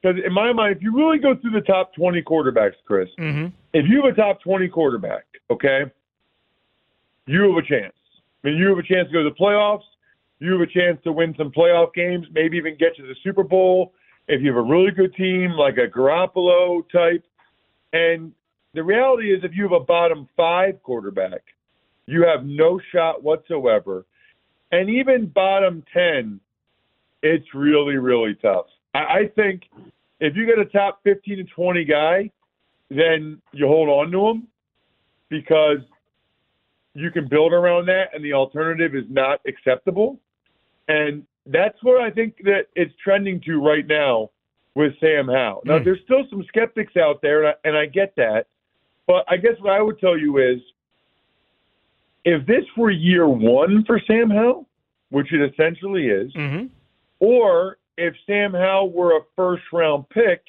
because 0.00 0.16
in 0.24 0.32
my 0.32 0.52
mind, 0.52 0.76
if 0.76 0.82
you 0.82 0.96
really 0.96 1.18
go 1.18 1.34
through 1.36 1.50
the 1.50 1.60
top 1.60 1.92
20 1.94 2.22
quarterbacks, 2.22 2.74
Chris, 2.86 3.08
Mm-hmm. 3.18 3.46
if 3.74 3.84
you 3.88 4.02
have 4.02 4.12
a 4.14 4.16
top 4.16 4.40
20 4.40 4.68
quarterback, 4.68 5.24
okay, 5.50 5.82
you 7.26 7.42
have 7.42 7.62
a 7.62 7.66
chance. 7.66 7.92
I 8.42 8.48
mean, 8.48 8.56
you 8.56 8.68
have 8.68 8.78
a 8.78 8.82
chance 8.82 9.08
to 9.08 9.12
go 9.12 9.22
to 9.24 9.28
the 9.28 9.34
playoffs. 9.36 9.82
You 10.38 10.52
have 10.52 10.60
a 10.60 10.66
chance 10.66 10.98
to 11.04 11.12
win 11.12 11.34
some 11.36 11.50
playoff 11.50 11.92
games, 11.92 12.26
maybe 12.32 12.56
even 12.56 12.76
get 12.78 12.96
to 12.96 13.02
the 13.02 13.14
Super 13.24 13.42
Bowl 13.42 13.92
if 14.28 14.42
you 14.42 14.48
have 14.48 14.58
a 14.58 14.68
really 14.68 14.90
good 14.90 15.14
team 15.14 15.52
like 15.52 15.78
a 15.78 15.88
Garoppolo 15.88 16.82
type. 16.90 17.24
And 17.92 18.32
the 18.74 18.84
reality 18.84 19.34
is, 19.34 19.42
if 19.42 19.52
you 19.54 19.62
have 19.64 19.72
a 19.72 19.84
bottom 19.84 20.28
five 20.36 20.82
quarterback, 20.82 21.42
you 22.06 22.24
have 22.24 22.44
no 22.44 22.80
shot 22.92 23.22
whatsoever. 23.22 24.04
And 24.70 24.90
even 24.90 25.26
bottom 25.26 25.82
10, 25.92 26.40
it's 27.22 27.46
really, 27.54 27.96
really 27.96 28.34
tough. 28.34 28.66
I, 28.94 28.98
I 28.98 29.30
think 29.34 29.62
if 30.20 30.36
you 30.36 30.46
get 30.46 30.58
a 30.58 30.66
top 30.66 31.00
15 31.04 31.38
to 31.38 31.44
20 31.44 31.84
guy, 31.84 32.30
then 32.90 33.40
you 33.52 33.66
hold 33.66 33.88
on 33.88 34.10
to 34.10 34.28
him 34.28 34.48
because 35.28 35.78
you 36.94 37.10
can 37.10 37.28
build 37.28 37.52
around 37.52 37.86
that 37.86 38.14
and 38.14 38.24
the 38.24 38.32
alternative 38.32 38.94
is 38.94 39.04
not 39.08 39.40
acceptable. 39.46 40.18
And 40.88 41.24
that's 41.48 41.82
where 41.82 42.00
I 42.00 42.10
think 42.10 42.36
that 42.44 42.66
it's 42.76 42.92
trending 43.02 43.40
to 43.42 43.60
right 43.60 43.86
now 43.86 44.30
with 44.74 44.92
Sam 45.00 45.26
Howell. 45.26 45.62
Now, 45.64 45.78
Mm. 45.78 45.84
there's 45.84 46.00
still 46.04 46.26
some 46.30 46.44
skeptics 46.44 46.96
out 46.96 47.20
there, 47.22 47.44
and 47.44 47.48
I, 47.48 47.68
and 47.68 47.76
I 47.76 47.86
get 47.86 48.14
that. 48.16 48.46
But 49.06 49.24
I 49.28 49.36
guess 49.38 49.58
what 49.60 49.72
I 49.72 49.80
would 49.82 49.98
tell 49.98 50.16
you 50.16 50.38
is 50.38 50.60
if 52.24 52.44
this 52.46 52.64
were 52.76 52.90
year 52.90 53.26
one 53.28 53.84
for 53.84 53.98
Sam 54.06 54.30
Howell, 54.30 54.66
which 55.10 55.32
it 55.32 55.40
essentially 55.52 56.08
is, 56.08 56.32
Mm-hmm. 56.34 56.66
or 57.20 57.78
if 57.96 58.14
Sam 58.26 58.52
Howell 58.52 58.90
were 58.90 59.16
a 59.16 59.20
first 59.34 59.64
round 59.72 60.08
pick, 60.10 60.42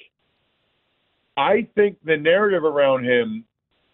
I 1.38 1.68
think 1.76 1.98
the 2.04 2.18
narrative 2.18 2.64
around 2.66 3.06
him 3.06 3.46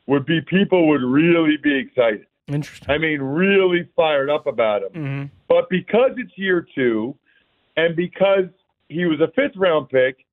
would 0.08 0.26
be 0.26 0.42
people 0.42 0.88
would 0.90 1.04
really 1.04 1.58
be 1.58 1.76
excited. 1.76 2.26
Interesting. 2.48 2.90
I 2.90 2.98
mean, 2.98 3.22
really 3.22 3.90
fired 3.96 4.30
up 4.30 4.46
about 4.46 4.84
him. 4.84 4.90
Mm-hmm. 4.90 5.26
But 5.48 5.70
because 5.70 6.12
it's 6.18 6.38
year 6.38 6.66
two, 6.76 7.16
and 7.78 7.96
because 7.96 8.46
he 8.90 9.06
was 9.06 9.20
a 9.20 9.32
fifth 9.36 9.56
round 9.56 9.90
pick, 9.90 10.26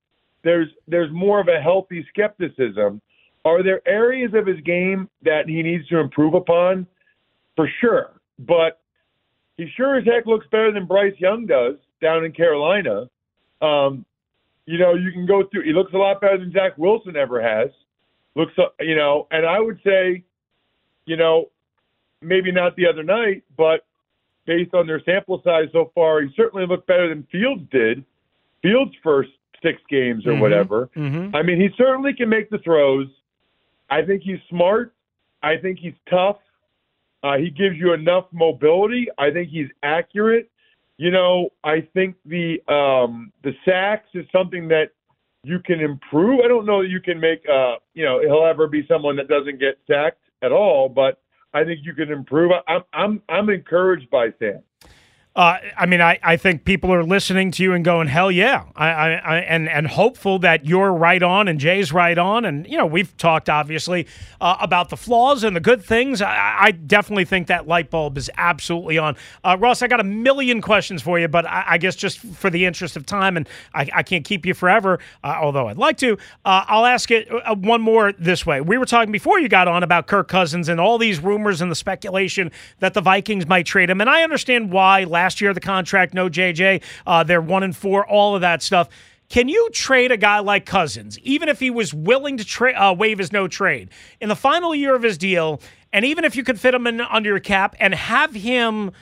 there's 0.44 0.68
there's 0.86 1.10
more 1.12 1.40
of 1.40 1.48
a 1.48 1.60
healthy 1.60 2.06
skepticism. 2.10 3.00
Are 3.44 3.62
there 3.62 3.86
areas 3.88 4.32
of 4.34 4.46
his 4.46 4.60
game 4.60 5.08
that 5.22 5.48
he 5.48 5.62
needs 5.62 5.88
to 5.88 5.98
improve 5.98 6.34
upon? 6.34 6.86
For 7.56 7.68
sure. 7.80 8.20
But 8.38 8.80
he 9.56 9.66
sure 9.76 9.96
as 9.96 10.04
heck 10.04 10.26
looks 10.26 10.46
better 10.50 10.72
than 10.72 10.86
Bryce 10.86 11.14
Young 11.18 11.46
does 11.46 11.76
down 12.00 12.24
in 12.24 12.32
Carolina. 12.32 13.08
Um, 13.60 14.04
you 14.66 14.78
know, 14.78 14.94
you 14.94 15.12
can 15.12 15.26
go 15.26 15.44
through. 15.50 15.62
He 15.64 15.72
looks 15.72 15.92
a 15.92 15.98
lot 15.98 16.20
better 16.20 16.38
than 16.38 16.52
Zach 16.52 16.76
Wilson 16.76 17.16
ever 17.16 17.42
has. 17.42 17.70
Looks, 18.34 18.52
uh, 18.58 18.64
you 18.80 18.96
know, 18.96 19.26
and 19.30 19.44
I 19.44 19.60
would 19.60 19.80
say, 19.84 20.24
you 21.04 21.16
know, 21.16 21.50
maybe 22.22 22.52
not 22.52 22.76
the 22.76 22.86
other 22.86 23.02
night, 23.02 23.42
but 23.56 23.84
based 24.46 24.74
on 24.74 24.86
their 24.86 25.00
sample 25.04 25.40
size 25.44 25.68
so 25.72 25.90
far, 25.94 26.20
he 26.20 26.32
certainly 26.36 26.66
looked 26.66 26.86
better 26.86 27.08
than 27.08 27.22
Fields 27.30 27.62
did. 27.70 28.04
Fields' 28.62 28.94
first 29.02 29.30
six 29.62 29.80
games 29.88 30.26
or 30.26 30.32
Mhm. 30.32 30.40
whatever. 30.40 30.90
Mm-hmm. 30.96 31.34
I 31.36 31.42
mean, 31.42 31.60
he 31.60 31.68
certainly 31.76 32.12
can 32.14 32.28
make 32.28 32.50
the 32.50 32.58
throws. 32.58 33.06
I 33.90 34.02
think 34.04 34.22
he's 34.22 34.40
smart. 34.48 34.94
I 35.42 35.56
think 35.56 35.78
he's 35.78 35.94
tough. 36.08 36.38
Uh, 37.22 37.36
he 37.36 37.50
gives 37.50 37.76
you 37.76 37.92
enough 37.92 38.26
mobility. 38.32 39.06
I 39.18 39.30
think 39.30 39.50
he's 39.50 39.68
accurate. 39.82 40.50
You 40.98 41.10
know, 41.10 41.50
I 41.62 41.80
think 41.94 42.16
the 42.24 42.60
um, 42.68 43.32
the 43.42 43.54
sacks 43.64 44.08
is 44.14 44.26
something 44.32 44.68
that 44.68 44.90
you 45.44 45.58
can 45.60 45.80
improve. 45.80 46.40
I 46.44 46.48
don't 46.48 46.66
know 46.66 46.82
that 46.82 46.88
you 46.88 47.00
can 47.00 47.18
make. 47.20 47.48
Uh, 47.48 47.76
you 47.94 48.04
know, 48.04 48.20
he'll 48.20 48.44
ever 48.44 48.66
be 48.66 48.86
someone 48.86 49.16
that 49.16 49.28
doesn't 49.28 49.58
get 49.58 49.78
sacked 49.86 50.20
at 50.42 50.52
all, 50.52 50.88
but 50.88 51.20
I 51.54 51.64
think 51.64 51.80
you 51.84 51.94
can 51.94 52.10
improve. 52.10 52.52
I'm 52.66 52.82
I'm 52.92 53.22
I'm 53.28 53.50
encouraged 53.50 54.10
by 54.10 54.32
Sam. 54.38 54.62
Uh, 55.34 55.56
I 55.78 55.86
mean, 55.86 56.02
I, 56.02 56.18
I 56.22 56.36
think 56.36 56.66
people 56.66 56.92
are 56.92 57.02
listening 57.02 57.52
to 57.52 57.62
you 57.62 57.72
and 57.72 57.82
going, 57.82 58.06
hell 58.06 58.30
yeah, 58.30 58.64
I, 58.76 58.88
I, 58.88 59.10
I 59.12 59.36
and 59.38 59.66
and 59.66 59.86
hopeful 59.86 60.38
that 60.40 60.66
you're 60.66 60.92
right 60.92 61.22
on 61.22 61.48
and 61.48 61.58
Jay's 61.58 61.90
right 61.90 62.18
on, 62.18 62.44
and 62.44 62.66
you 62.66 62.76
know 62.76 62.84
we've 62.84 63.16
talked 63.16 63.48
obviously 63.48 64.06
uh, 64.42 64.58
about 64.60 64.90
the 64.90 64.96
flaws 64.98 65.42
and 65.42 65.56
the 65.56 65.60
good 65.60 65.82
things. 65.82 66.20
I, 66.20 66.58
I 66.60 66.70
definitely 66.72 67.24
think 67.24 67.46
that 67.46 67.66
light 67.66 67.88
bulb 67.88 68.18
is 68.18 68.30
absolutely 68.36 68.98
on. 68.98 69.16
Uh, 69.42 69.56
Ross, 69.58 69.80
I 69.80 69.86
got 69.86 70.00
a 70.00 70.04
million 70.04 70.60
questions 70.60 71.00
for 71.00 71.18
you, 71.18 71.28
but 71.28 71.46
I, 71.46 71.64
I 71.66 71.78
guess 71.78 71.96
just 71.96 72.18
for 72.18 72.50
the 72.50 72.66
interest 72.66 72.98
of 72.98 73.06
time, 73.06 73.38
and 73.38 73.48
I, 73.72 74.02
can't 74.02 74.26
keep 74.26 74.44
you 74.44 74.52
forever, 74.52 74.98
uh, 75.24 75.38
although 75.40 75.68
I'd 75.68 75.78
like 75.78 75.96
to. 75.98 76.18
Uh, 76.44 76.64
I'll 76.68 76.84
ask 76.84 77.10
it 77.10 77.30
one 77.56 77.80
more 77.80 78.12
this 78.12 78.44
way. 78.44 78.60
We 78.60 78.76
were 78.76 78.84
talking 78.84 79.12
before 79.12 79.40
you 79.40 79.48
got 79.48 79.66
on 79.66 79.82
about 79.82 80.08
Kirk 80.08 80.28
Cousins 80.28 80.68
and 80.68 80.78
all 80.78 80.98
these 80.98 81.20
rumors 81.20 81.62
and 81.62 81.70
the 81.70 81.76
speculation 81.76 82.52
that 82.80 82.92
the 82.92 83.00
Vikings 83.00 83.46
might 83.46 83.64
trade 83.64 83.88
him, 83.88 84.02
and 84.02 84.10
I 84.10 84.24
understand 84.24 84.70
why. 84.70 85.04
Last 85.04 85.21
year, 85.40 85.50
of 85.50 85.54
the 85.54 85.60
contract, 85.60 86.14
no 86.14 86.28
JJ, 86.28 86.82
uh, 87.06 87.22
they're 87.24 87.40
one 87.40 87.62
and 87.62 87.76
four, 87.76 88.06
all 88.06 88.34
of 88.34 88.40
that 88.40 88.62
stuff. 88.62 88.88
Can 89.28 89.48
you 89.48 89.70
trade 89.70 90.12
a 90.12 90.18
guy 90.18 90.40
like 90.40 90.66
Cousins, 90.66 91.18
even 91.20 91.48
if 91.48 91.58
he 91.58 91.70
was 91.70 91.94
willing 91.94 92.36
to 92.36 92.44
tra- 92.44 92.74
uh, 92.74 92.92
waive 92.92 93.18
his 93.18 93.32
no 93.32 93.48
trade 93.48 93.88
in 94.20 94.28
the 94.28 94.36
final 94.36 94.74
year 94.74 94.94
of 94.94 95.02
his 95.02 95.16
deal, 95.16 95.60
and 95.92 96.04
even 96.04 96.24
if 96.24 96.36
you 96.36 96.44
could 96.44 96.60
fit 96.60 96.74
him 96.74 96.86
in 96.86 97.00
under 97.00 97.30
your 97.30 97.40
cap 97.40 97.74
and 97.80 97.94
have 97.94 98.34
him 98.34 98.92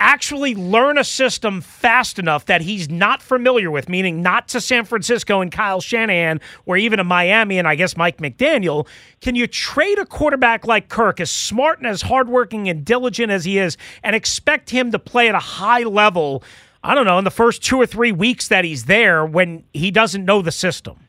actually 0.00 0.54
learn 0.54 0.96
a 0.96 1.04
system 1.04 1.60
fast 1.60 2.18
enough 2.18 2.46
that 2.46 2.60
he's 2.60 2.88
not 2.88 3.20
familiar 3.20 3.70
with, 3.70 3.88
meaning 3.88 4.22
not 4.22 4.46
to 4.48 4.60
San 4.60 4.84
Francisco 4.84 5.40
and 5.40 5.50
Kyle 5.50 5.80
Shanahan 5.80 6.40
or 6.66 6.76
even 6.76 6.98
to 6.98 7.04
Miami 7.04 7.58
and 7.58 7.66
I 7.66 7.74
guess 7.74 7.96
Mike 7.96 8.18
McDaniel, 8.18 8.86
can 9.20 9.34
you 9.34 9.46
trade 9.46 9.98
a 9.98 10.06
quarterback 10.06 10.66
like 10.66 10.88
Kirk, 10.88 11.20
as 11.20 11.30
smart 11.30 11.78
and 11.78 11.86
as 11.86 12.02
hardworking 12.02 12.68
and 12.68 12.84
diligent 12.84 13.32
as 13.32 13.44
he 13.44 13.58
is, 13.58 13.76
and 14.02 14.14
expect 14.14 14.70
him 14.70 14.92
to 14.92 14.98
play 14.98 15.28
at 15.28 15.34
a 15.34 15.40
high 15.40 15.82
level? 15.82 16.44
I 16.82 16.94
don't 16.94 17.06
know, 17.06 17.18
in 17.18 17.24
the 17.24 17.30
first 17.30 17.62
two 17.64 17.80
or 17.80 17.86
three 17.86 18.12
weeks 18.12 18.48
that 18.48 18.64
he's 18.64 18.84
there 18.84 19.26
when 19.26 19.64
he 19.72 19.90
doesn't 19.90 20.24
know 20.24 20.42
the 20.42 20.52
system? 20.52 21.08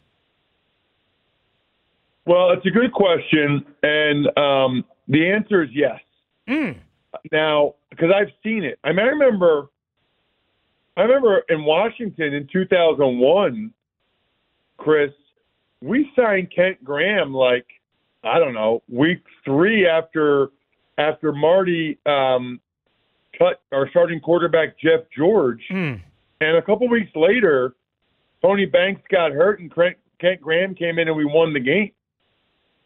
Well, 2.26 2.52
it's 2.52 2.66
a 2.66 2.72
good 2.72 2.92
question, 2.92 3.66
and 3.82 4.38
um, 4.38 4.86
the 5.08 5.32
answer 5.32 5.64
is 5.64 5.70
yes. 5.74 6.00
Mm. 6.48 6.78
Now, 7.32 7.76
because 7.90 8.12
I've 8.16 8.32
seen 8.44 8.64
it. 8.64 8.80
I 8.84 8.90
mean, 8.90 9.00
I 9.00 9.10
remember, 9.10 9.68
I 10.98 11.02
remember 11.04 11.44
in 11.50 11.64
Washington 11.66 12.34
in 12.34 12.48
2001, 12.52 13.74
Chris, 14.78 15.12
we 15.82 16.10
signed 16.16 16.52
Kent 16.56 16.84
Graham 16.84 17.34
like 17.34 17.66
I 18.24 18.38
don't 18.40 18.54
know 18.54 18.84
week 18.90 19.24
three 19.46 19.88
after 19.88 20.50
after 20.98 21.32
Marty 21.32 21.98
um, 22.06 22.60
cut 23.38 23.62
our 23.72 23.90
starting 23.90 24.20
quarterback 24.20 24.78
Jeff 24.80 25.02
George, 25.16 25.62
Mm. 25.72 26.02
and 26.42 26.58
a 26.58 26.62
couple 26.62 26.88
weeks 26.90 27.12
later, 27.16 27.76
Tony 28.42 28.66
Banks 28.66 29.02
got 29.10 29.32
hurt 29.32 29.60
and 29.62 29.74
Kent, 29.74 29.98
Kent 30.20 30.42
Graham 30.42 30.76
came 30.76 31.00
in 31.00 31.08
and 31.08 31.16
we 31.16 31.24
won 31.26 31.54
the 31.54 31.60
game, 31.62 31.92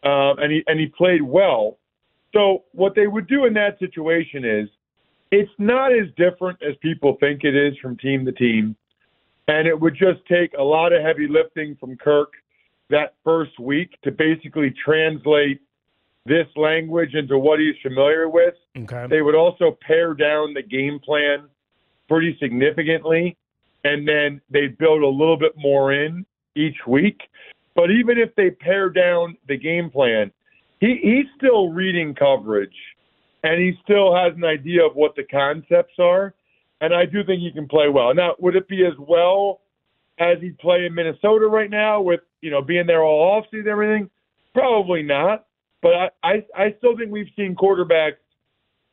uh, 0.04 0.34
and 0.34 0.52
he 0.52 0.62
and 0.68 0.78
he 0.78 0.86
played 0.86 1.22
well. 1.22 1.78
So 2.32 2.64
what 2.72 2.94
they 2.94 3.06
would 3.08 3.26
do 3.28 3.44
in 3.46 3.54
that 3.54 3.78
situation 3.80 4.44
is 4.44 4.68
it's 5.34 5.52
not 5.58 5.92
as 5.92 6.06
different 6.16 6.62
as 6.62 6.76
people 6.80 7.16
think 7.18 7.42
it 7.42 7.56
is 7.56 7.76
from 7.82 7.96
team 7.96 8.24
to 8.24 8.32
team. 8.32 8.76
And 9.48 9.66
it 9.66 9.78
would 9.78 9.94
just 9.94 10.24
take 10.28 10.52
a 10.56 10.62
lot 10.62 10.92
of 10.92 11.02
heavy 11.02 11.26
lifting 11.28 11.76
from 11.80 11.96
Kirk 11.96 12.32
that 12.90 13.14
first 13.24 13.58
week 13.58 13.98
to 14.04 14.12
basically 14.12 14.72
translate 14.84 15.60
this 16.24 16.46
language 16.56 17.14
into 17.14 17.36
what 17.38 17.58
he's 17.58 17.74
familiar 17.82 18.28
with. 18.28 18.54
Okay. 18.78 19.06
They 19.10 19.22
would 19.22 19.34
also 19.34 19.76
pare 19.86 20.14
down 20.14 20.54
the 20.54 20.62
game 20.62 20.98
plan 21.00 21.48
pretty 22.08 22.36
significantly, 22.40 23.36
and 23.82 24.06
then 24.06 24.40
they'd 24.50 24.78
build 24.78 25.02
a 25.02 25.08
little 25.08 25.36
bit 25.36 25.52
more 25.56 25.92
in 25.92 26.24
each 26.54 26.78
week. 26.86 27.20
But 27.74 27.90
even 27.90 28.18
if 28.18 28.34
they 28.36 28.50
pare 28.50 28.88
down 28.88 29.36
the 29.48 29.56
game 29.56 29.90
plan, 29.90 30.30
he, 30.80 31.00
he's 31.02 31.26
still 31.36 31.70
reading 31.70 32.14
coverage, 32.14 32.76
and 33.44 33.60
he 33.60 33.78
still 33.84 34.14
has 34.16 34.34
an 34.34 34.44
idea 34.44 34.84
of 34.84 34.96
what 34.96 35.14
the 35.14 35.22
concepts 35.22 35.94
are. 35.98 36.34
And 36.80 36.92
I 36.92 37.06
do 37.06 37.22
think 37.24 37.40
he 37.40 37.52
can 37.52 37.68
play 37.68 37.88
well. 37.88 38.12
Now, 38.12 38.34
would 38.40 38.56
it 38.56 38.66
be 38.66 38.84
as 38.84 38.94
well 38.98 39.60
as 40.18 40.38
he'd 40.40 40.58
play 40.58 40.86
in 40.86 40.94
Minnesota 40.94 41.46
right 41.46 41.70
now 41.70 42.00
with 42.00 42.20
you 42.40 42.50
know 42.50 42.60
being 42.60 42.86
there 42.86 43.04
all 43.04 43.40
offseason 43.40 43.60
and 43.60 43.68
everything? 43.68 44.10
Probably 44.52 45.02
not. 45.02 45.46
But 45.80 45.94
I, 45.94 46.10
I 46.22 46.44
I 46.56 46.74
still 46.78 46.96
think 46.96 47.12
we've 47.12 47.30
seen 47.36 47.54
quarterbacks 47.54 48.16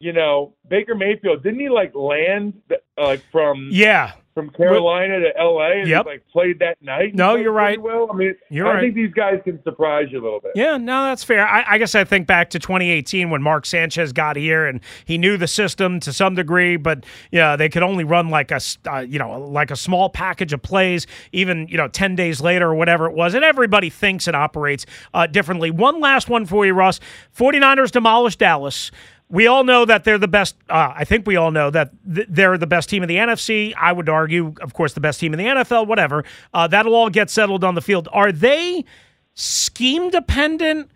you 0.01 0.13
know, 0.13 0.55
Baker 0.67 0.95
Mayfield 0.95 1.43
didn't 1.43 1.59
he 1.59 1.69
like 1.69 1.93
land 1.93 2.59
uh, 2.71 2.75
like 2.97 3.23
from 3.31 3.69
Yeah. 3.71 4.13
From 4.33 4.49
Carolina 4.51 5.19
to 5.19 5.37
L.A. 5.37 5.79
and 5.81 5.87
Yep. 5.89 6.05
like 6.05 6.23
played 6.31 6.59
that 6.59 6.77
night? 6.81 7.13
No, 7.15 7.35
you're 7.35 7.51
right. 7.51 7.81
Well, 7.81 8.09
I 8.11 8.15
mean, 8.15 8.35
You're 8.49 8.67
I 8.67 8.73
right. 8.75 8.81
think 8.81 8.95
these 8.95 9.13
guys 9.13 9.39
can 9.43 9.61
surprise 9.63 10.07
you 10.11 10.21
a 10.21 10.23
little 10.23 10.39
bit. 10.39 10.51
Yeah, 10.55 10.77
no, 10.77 11.05
that's 11.05 11.23
fair. 11.23 11.47
I, 11.47 11.63
I 11.67 11.77
guess 11.77 11.95
I 11.95 12.03
think 12.03 12.27
back 12.27 12.49
to 12.51 12.59
2018 12.59 13.29
when 13.29 13.41
Mark 13.41 13.65
Sanchez 13.65 14.13
got 14.13 14.35
here 14.35 14.65
and 14.65 14.79
he 15.05 15.17
knew 15.17 15.37
the 15.37 15.47
system 15.47 15.99
to 16.01 16.13
some 16.13 16.35
degree, 16.35 16.77
but 16.77 17.05
yeah, 17.31 17.55
they 17.55 17.67
could 17.69 17.83
only 17.83 18.03
run 18.03 18.29
like 18.29 18.51
a 18.51 18.59
uh, 18.89 18.99
you 18.99 19.19
know 19.19 19.39
like 19.39 19.71
a 19.71 19.75
small 19.75 20.09
package 20.09 20.53
of 20.53 20.61
plays. 20.61 21.07
Even 21.31 21.67
you 21.67 21.77
know 21.77 21.87
10 21.87 22.15
days 22.15 22.39
later 22.41 22.69
or 22.69 22.75
whatever 22.75 23.07
it 23.07 23.13
was, 23.13 23.33
and 23.33 23.43
everybody 23.43 23.89
thinks 23.89 24.27
and 24.27 24.35
operates 24.35 24.85
uh, 25.13 25.27
differently. 25.27 25.71
One 25.71 25.99
last 25.99 26.29
one 26.29 26.45
for 26.45 26.65
you, 26.65 26.73
Ross. 26.73 26.99
49ers 27.37 27.91
demolished 27.91 28.39
Dallas. 28.39 28.91
We 29.31 29.47
all 29.47 29.63
know 29.63 29.85
that 29.85 30.03
they're 30.03 30.17
the 30.17 30.27
best. 30.27 30.55
Uh, 30.69 30.93
I 30.95 31.05
think 31.05 31.25
we 31.25 31.37
all 31.37 31.51
know 31.51 31.69
that 31.71 31.91
th- 32.13 32.27
they're 32.29 32.57
the 32.57 32.67
best 32.67 32.89
team 32.89 33.01
in 33.01 33.09
the 33.09 33.15
NFC. 33.15 33.73
I 33.75 33.91
would 33.93 34.09
argue, 34.09 34.53
of 34.61 34.73
course, 34.73 34.93
the 34.93 35.01
best 35.01 35.19
team 35.19 35.33
in 35.33 35.39
the 35.39 35.45
NFL. 35.45 35.87
Whatever. 35.87 36.23
Uh, 36.53 36.67
that'll 36.67 36.93
all 36.93 37.09
get 37.09 37.29
settled 37.29 37.63
on 37.63 37.75
the 37.75 37.81
field. 37.81 38.07
Are 38.11 38.31
they? 38.31 38.85
scheme 39.33 40.09
dependent? 40.09 40.89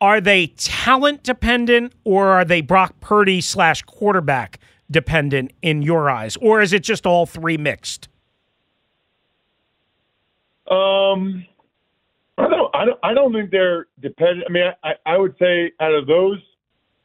Are 0.00 0.20
they 0.20 0.48
talent 0.56 1.22
dependent, 1.22 1.92
or 2.04 2.28
are 2.28 2.44
they 2.44 2.62
Brock 2.62 2.98
Purdy 3.00 3.40
slash 3.40 3.82
quarterback 3.82 4.58
dependent 4.90 5.52
in 5.60 5.82
your 5.82 6.08
eyes, 6.08 6.36
or 6.38 6.62
is 6.62 6.72
it 6.72 6.82
just 6.82 7.04
all 7.06 7.26
three 7.26 7.58
mixed? 7.58 8.08
Um, 10.70 11.44
I 12.38 12.48
don't, 12.48 12.74
I 12.74 12.84
don't, 12.86 12.98
I 13.02 13.14
don't 13.14 13.32
think 13.32 13.50
they're 13.50 13.88
dependent. 14.00 14.44
I 14.48 14.52
mean, 14.52 14.72
I, 14.82 14.92
I 15.04 15.18
would 15.18 15.34
say 15.38 15.72
out 15.80 15.92
of 15.92 16.06
those 16.06 16.38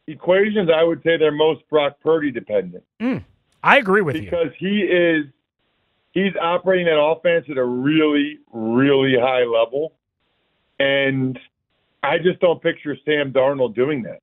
equations, 0.07 0.69
I 0.73 0.83
would 0.83 1.01
say 1.03 1.17
they're 1.17 1.31
most 1.31 1.67
Brock 1.69 1.99
Purdy 2.01 2.31
dependent 2.31 2.83
I 3.63 3.77
agree 3.77 4.01
with 4.01 4.15
you. 4.15 4.23
because 4.23 4.51
he 4.57 4.81
is, 4.81 5.25
he's 6.11 6.33
operating 6.41 6.85
that 6.85 6.99
offense 6.99 7.45
at 7.49 7.57
a 7.57 7.65
really, 7.65 8.39
really 8.51 9.15
high 9.19 9.43
level, 9.43 9.93
and 10.79 11.39
I 12.03 12.17
just 12.17 12.39
don't 12.39 12.61
picture 12.61 12.95
Sam 13.05 13.31
Darnold 13.31 13.75
doing 13.75 14.03
that. 14.03 14.19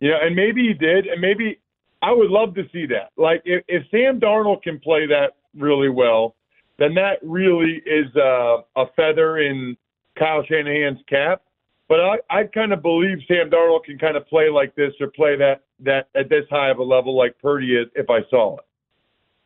You 0.00 0.10
know, 0.10 0.18
and 0.22 0.34
maybe 0.34 0.62
he 0.62 0.74
did, 0.74 1.06
and 1.06 1.20
maybe 1.20 1.60
I 2.02 2.12
would 2.12 2.30
love 2.30 2.54
to 2.56 2.64
see 2.72 2.86
that. 2.86 3.10
Like 3.16 3.42
if, 3.44 3.64
if 3.68 3.84
Sam 3.90 4.20
Darnold 4.20 4.62
can 4.62 4.78
play 4.78 5.06
that 5.06 5.36
really 5.56 5.88
well, 5.88 6.34
then 6.78 6.94
that 6.94 7.18
really 7.22 7.82
is 7.86 8.14
uh, 8.16 8.58
a 8.76 8.86
feather 8.96 9.38
in 9.38 9.76
Kyle 10.18 10.44
Shanahan's 10.44 11.00
cap. 11.08 11.42
But 11.88 12.00
I, 12.00 12.16
I 12.30 12.44
kind 12.44 12.72
of 12.72 12.82
believe 12.82 13.18
Sam 13.28 13.50
Darnold 13.50 13.84
can 13.84 13.98
kind 13.98 14.16
of 14.16 14.26
play 14.26 14.48
like 14.48 14.74
this 14.74 14.92
or 15.00 15.08
play 15.08 15.36
that 15.36 15.62
that 15.80 16.08
at 16.14 16.28
this 16.28 16.44
high 16.50 16.70
of 16.70 16.78
a 16.78 16.82
level 16.82 17.16
like 17.16 17.38
Purdy 17.40 17.76
is 17.76 17.88
if 17.94 18.08
I 18.08 18.20
saw 18.30 18.56
it. 18.56 18.64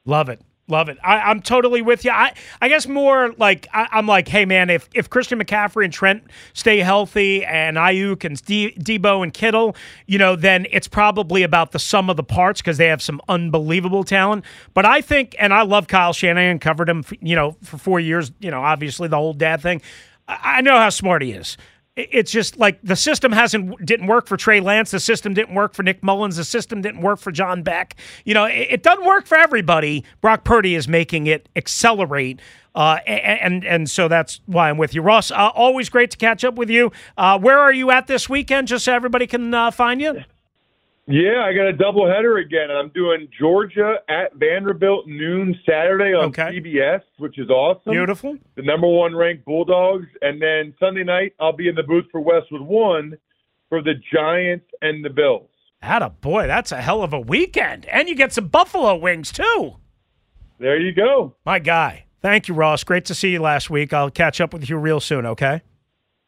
Love 0.04 0.28
it. 0.28 0.40
Love 0.70 0.90
it. 0.90 0.98
I, 1.02 1.18
I'm 1.20 1.40
totally 1.40 1.80
with 1.80 2.04
you. 2.04 2.10
I, 2.10 2.34
I 2.60 2.68
guess 2.68 2.86
more 2.86 3.32
like 3.38 3.66
I, 3.72 3.88
I'm 3.90 4.06
like, 4.06 4.28
hey 4.28 4.44
man, 4.44 4.68
if 4.68 4.86
if 4.94 5.08
Christian 5.08 5.42
McCaffrey 5.42 5.84
and 5.84 5.92
Trent 5.92 6.24
stay 6.52 6.80
healthy 6.80 7.42
and 7.42 7.78
Aiyuk 7.78 8.22
and 8.24 8.44
D, 8.44 8.74
Deebo 8.78 9.22
and 9.22 9.32
Kittle, 9.32 9.74
you 10.06 10.18
know, 10.18 10.36
then 10.36 10.66
it's 10.70 10.86
probably 10.86 11.42
about 11.42 11.72
the 11.72 11.78
sum 11.78 12.10
of 12.10 12.18
the 12.18 12.22
parts 12.22 12.60
because 12.60 12.76
they 12.76 12.86
have 12.86 13.00
some 13.00 13.18
unbelievable 13.30 14.04
talent. 14.04 14.44
But 14.74 14.84
I 14.84 15.00
think, 15.00 15.34
and 15.38 15.54
I 15.54 15.62
love 15.62 15.88
Kyle 15.88 16.12
Shanahan, 16.12 16.58
covered 16.58 16.90
him, 16.90 17.02
you 17.22 17.34
know, 17.34 17.56
for 17.62 17.78
four 17.78 17.98
years. 17.98 18.30
You 18.38 18.50
know, 18.50 18.60
obviously 18.60 19.08
the 19.08 19.16
whole 19.16 19.32
dad 19.32 19.62
thing. 19.62 19.80
I, 20.28 20.58
I 20.58 20.60
know 20.60 20.76
how 20.76 20.90
smart 20.90 21.22
he 21.22 21.32
is. 21.32 21.56
It- 21.98 22.08
It's 22.12 22.30
just 22.30 22.58
like 22.58 22.78
the 22.82 22.96
system 22.96 23.32
hasn't 23.32 23.84
didn't 23.84 24.06
work 24.06 24.26
for 24.28 24.36
Trey 24.36 24.60
Lance. 24.60 24.90
The 24.92 25.00
system 25.00 25.34
didn't 25.34 25.54
work 25.54 25.74
for 25.74 25.82
Nick 25.82 26.02
Mullens. 26.02 26.36
The 26.36 26.44
system 26.44 26.80
didn't 26.80 27.00
work 27.00 27.18
for 27.18 27.32
John 27.32 27.62
Beck. 27.62 27.96
You 28.24 28.34
know, 28.34 28.44
it, 28.44 28.68
it 28.70 28.82
doesn't 28.82 29.04
work 29.04 29.26
for 29.26 29.36
everybody. 29.36 30.04
Brock 30.20 30.44
Purdy 30.44 30.74
is 30.74 30.86
making 30.88 31.26
it 31.26 31.48
accelerate, 31.56 32.40
uh, 32.74 32.98
and 33.06 33.64
and 33.64 33.90
so 33.90 34.06
that's 34.08 34.40
why 34.46 34.70
I'm 34.70 34.78
with 34.78 34.94
you, 34.94 35.02
Ross. 35.02 35.30
Uh, 35.30 35.50
always 35.54 35.88
great 35.88 36.10
to 36.12 36.16
catch 36.16 36.44
up 36.44 36.54
with 36.54 36.70
you. 36.70 36.92
Uh, 37.16 37.38
where 37.38 37.58
are 37.58 37.72
you 37.72 37.90
at 37.90 38.06
this 38.06 38.28
weekend? 38.28 38.68
Just 38.68 38.84
so 38.84 38.92
everybody 38.94 39.26
can 39.26 39.52
uh, 39.52 39.70
find 39.70 40.00
you. 40.00 40.22
Yeah, 41.10 41.42
I 41.44 41.54
got 41.54 41.66
a 41.68 41.72
doubleheader 41.72 42.40
again. 42.44 42.70
I'm 42.70 42.90
doing 42.90 43.28
Georgia 43.40 43.94
at 44.10 44.34
Vanderbilt 44.34 45.06
noon 45.06 45.58
Saturday 45.66 46.12
on 46.14 46.26
Okay. 46.26 46.60
CBS, 46.60 47.00
which 47.16 47.38
is 47.38 47.48
awesome. 47.48 47.92
Beautiful. 47.92 48.36
the 48.56 48.62
number 48.62 48.86
one 48.86 49.16
ranked 49.16 49.44
Bulldogs, 49.46 50.06
and 50.20 50.40
then 50.40 50.74
Sunday 50.78 51.04
night 51.04 51.32
I'll 51.40 51.52
be 51.56 51.68
in 51.68 51.74
the 51.74 51.82
booth 51.82 52.04
for 52.12 52.20
Westwood 52.20 52.60
One 52.60 53.16
for 53.70 53.80
the 53.82 53.94
Giants 54.12 54.66
and 54.82 55.02
the 55.04 55.08
Bills. 55.10 55.48
Atta 55.80 56.10
boy, 56.10 56.46
that's 56.46 56.72
a 56.72 56.80
hell 56.82 57.02
of 57.02 57.12
a 57.14 57.20
weekend, 57.20 57.86
and 57.86 58.08
you 58.08 58.14
get 58.14 58.32
some 58.34 58.48
buffalo 58.48 58.94
wings 58.96 59.32
too. 59.32 59.76
There 60.58 60.78
you 60.78 60.92
go. 60.92 61.36
My 61.46 61.58
guy. 61.58 62.04
Thank 62.20 62.48
you, 62.48 62.54
Ross. 62.54 62.82
Great 62.84 63.04
to 63.06 63.14
see 63.14 63.30
you 63.30 63.40
last 63.40 63.70
week. 63.70 63.92
I'll 63.92 64.10
catch 64.10 64.40
up 64.40 64.52
with 64.52 64.68
you 64.68 64.76
real 64.76 64.98
soon. 65.00 65.24
Okay. 65.24 65.62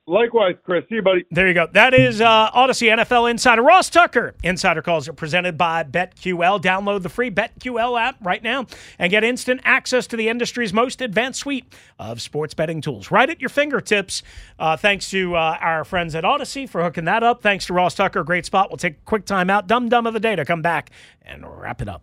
Likewise, 0.07 0.57
Chris. 0.65 0.85
See 0.89 0.97
you, 0.97 1.03
buddy. 1.03 1.25
There 1.31 1.47
you 1.47 1.55
go. 1.55 1.69
That 1.73 1.95
is 1.95 2.21
uh, 2.21 2.51
Audacy 2.51 2.93
NFL 2.93 3.31
Insider 3.31 3.63
Ross 3.63 3.89
Tucker. 3.89 4.35
Insider 4.43 4.83
calls 4.83 5.09
are 5.09 5.13
presented 5.13 5.57
by 5.57 5.85
BetQL. 5.85 6.61
Download 6.61 7.03
the 7.03 7.09
free 7.09 7.31
BetQL 7.31 8.01
app 8.01 8.17
right 8.21 8.43
now 8.43 8.67
and 8.99 9.11
get 9.11 9.23
instant 9.23 9.61
access 9.63 10.09
to 10.09 10.17
the 10.17 10.29
industry's 10.29 10.73
most 10.73 11.01
advanced 11.01 11.41
suite 11.41 11.73
of 11.99 12.21
sports 12.21 12.55
betting 12.55 12.81
tools 12.81 13.13
right 13.13 13.31
at 13.31 13.41
your 13.41 13.51
fingertips. 13.51 14.25
Uh, 14.59 14.77
thanks 14.77 15.09
to 15.11 15.37
uh, 15.37 15.57
our 15.61 15.85
friends 15.85 16.17
at 16.17 16.25
Audacy 16.25 16.69
for 16.69 16.83
hooking 16.83 17.05
that 17.05 17.23
up. 17.23 17.41
Thanks 17.41 17.67
to 17.67 17.73
Ross 17.73 17.95
Tucker. 17.95 18.25
Great 18.25 18.47
spot. 18.47 18.69
We'll 18.71 18.79
take 18.79 18.95
a 18.95 19.05
quick 19.05 19.27
time 19.27 19.49
out. 19.49 19.69
Dumb 19.69 19.89
dumb 19.89 20.09
of 20.09 20.15
the 20.15 20.21
day 20.21 20.35
to 20.35 20.45
come 20.45 20.63
back 20.63 20.91
and 21.23 21.45
wrap 21.47 21.81
it 21.81 21.89
up. 21.89 22.03